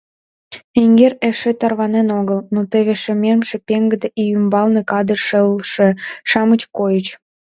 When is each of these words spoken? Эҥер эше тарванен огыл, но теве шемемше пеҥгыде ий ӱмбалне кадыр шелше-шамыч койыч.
Эҥер 0.81 1.13
эше 1.29 1.51
тарванен 1.59 2.07
огыл, 2.19 2.39
но 2.53 2.59
теве 2.71 2.93
шемемше 3.03 3.57
пеҥгыде 3.67 4.07
ий 4.21 4.31
ӱмбалне 4.37 4.81
кадыр 4.91 5.19
шелше-шамыч 5.27 6.61
койыч. 6.77 7.07